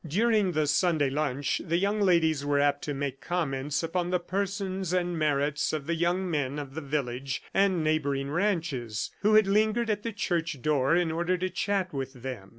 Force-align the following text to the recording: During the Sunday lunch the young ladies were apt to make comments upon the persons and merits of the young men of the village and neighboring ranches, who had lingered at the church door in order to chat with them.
During 0.07 0.53
the 0.53 0.65
Sunday 0.65 1.11
lunch 1.11 1.61
the 1.63 1.77
young 1.77 2.01
ladies 2.01 2.43
were 2.43 2.59
apt 2.59 2.81
to 2.85 2.93
make 2.95 3.21
comments 3.21 3.83
upon 3.83 4.09
the 4.09 4.19
persons 4.19 4.93
and 4.93 5.15
merits 5.15 5.73
of 5.73 5.85
the 5.85 5.93
young 5.93 6.27
men 6.27 6.57
of 6.57 6.73
the 6.73 6.81
village 6.81 7.43
and 7.53 7.83
neighboring 7.83 8.31
ranches, 8.31 9.11
who 9.19 9.35
had 9.35 9.45
lingered 9.45 9.91
at 9.91 10.01
the 10.01 10.11
church 10.11 10.59
door 10.63 10.95
in 10.95 11.11
order 11.11 11.37
to 11.37 11.51
chat 11.51 11.93
with 11.93 12.13
them. 12.23 12.49